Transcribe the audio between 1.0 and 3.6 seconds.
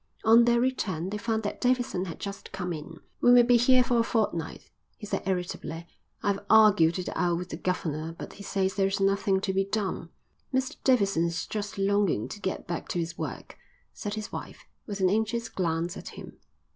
they found that Davidson had just come in. "We may be